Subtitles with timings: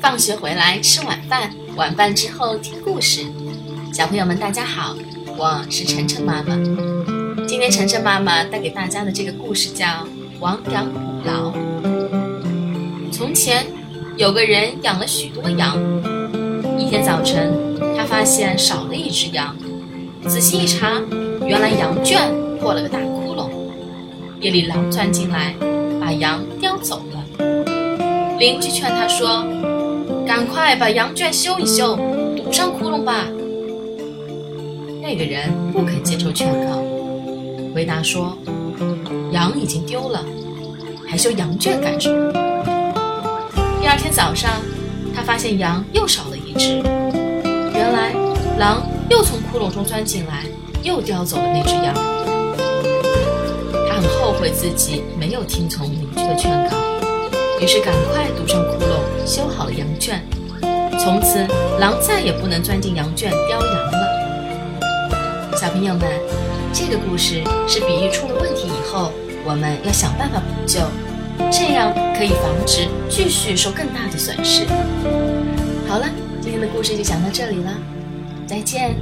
[0.00, 3.24] 放学回来吃晚饭，晚饭之后听故事。
[3.92, 4.94] 小朋友们，大家好，
[5.36, 6.54] 我是晨晨妈妈。
[7.46, 9.86] 今天晨晨妈妈带给大家的这个故事叫
[10.40, 11.50] 《亡羊补牢》。
[13.10, 13.66] 从前
[14.16, 15.78] 有个人养了许多羊，
[16.78, 17.52] 一天早晨，
[17.96, 19.56] 他发现少了一只羊，
[20.28, 21.00] 仔细一查，
[21.46, 22.30] 原来羊圈
[22.60, 23.50] 破了个大窟窿。
[24.40, 25.54] 夜里狼钻进来，
[26.00, 27.53] 把羊叼走了。
[28.38, 29.46] 邻居劝他说
[30.26, 31.96] ：“赶快把羊圈修一修，
[32.36, 33.26] 堵上窟窿吧。”
[35.00, 36.82] 那个人不肯接受劝告，
[37.74, 38.36] 回答说
[39.30, 40.24] ：“羊已经丢了，
[41.06, 42.32] 还修羊圈干什么？”
[43.80, 44.50] 第二天早上，
[45.14, 46.82] 他发现羊又少了一只，
[47.74, 48.12] 原来
[48.58, 50.44] 狼又从窟窿中钻进来，
[50.82, 51.94] 又叼走了那只羊。
[53.88, 56.76] 他很后悔自己没有听从邻居的劝告，
[57.64, 60.22] 于是赶快堵上窟窿，修好了羊圈。
[60.98, 61.46] 从此，
[61.80, 65.56] 狼再也不能钻进羊圈叼羊了。
[65.56, 66.06] 小朋友们，
[66.74, 69.10] 这个故事是比喻出了问题以后，
[69.46, 70.80] 我们要想办法补救，
[71.50, 74.66] 这样可以防止继续受更大的损失。
[75.88, 76.04] 好了，
[76.42, 77.72] 今天的故事就讲到这里了，
[78.46, 78.94] 再见。